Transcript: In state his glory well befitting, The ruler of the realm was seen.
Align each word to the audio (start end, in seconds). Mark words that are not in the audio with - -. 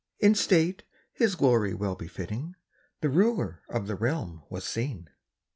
In 0.19 0.33
state 0.33 0.81
his 1.13 1.35
glory 1.35 1.75
well 1.75 1.93
befitting, 1.93 2.55
The 3.01 3.09
ruler 3.09 3.61
of 3.69 3.85
the 3.85 3.93
realm 3.95 4.41
was 4.49 4.65
seen. 4.65 5.11